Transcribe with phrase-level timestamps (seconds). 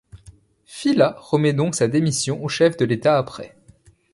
[0.65, 3.55] Filat remet donc sa démission au chef de l'État après.